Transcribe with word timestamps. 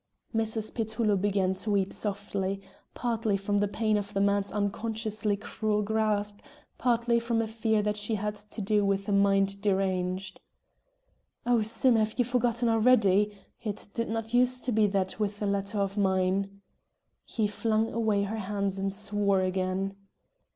Mrs. 0.35 0.73
Petullo 0.73 1.15
began 1.15 1.53
to 1.53 1.69
weep 1.69 1.93
softly, 1.93 2.59
partly 2.95 3.37
from 3.37 3.59
the 3.59 3.67
pain 3.67 3.97
of 3.97 4.15
the 4.15 4.19
man's 4.19 4.51
unconsciously 4.51 5.37
cruel 5.37 5.83
grasp, 5.83 6.39
partly 6.79 7.17
frotn 7.19 7.19
disillusion, 7.19 7.19
partly 7.19 7.19
from 7.19 7.41
a 7.43 7.47
fear 7.47 7.81
that 7.83 7.97
she 7.97 8.15
had 8.15 8.33
to 8.33 8.61
do 8.61 8.83
with 8.83 9.07
a 9.07 9.11
mind 9.11 9.61
deranged. 9.61 10.39
"Oh, 11.45 11.61
Sim, 11.61 11.97
have 11.97 12.15
you 12.17 12.25
forgotten 12.25 12.67
already? 12.67 13.31
It 13.61 13.89
did 13.93 14.09
not 14.09 14.33
use 14.33 14.59
to 14.61 14.71
be 14.71 14.87
that 14.87 15.19
with 15.19 15.39
a 15.39 15.45
letter 15.45 15.77
of 15.77 15.99
mine!" 15.99 16.61
He 17.23 17.45
flung 17.45 17.93
away 17.93 18.23
her 18.23 18.37
hands 18.39 18.79
and 18.79 18.91
swore 18.91 19.41
again. 19.41 19.95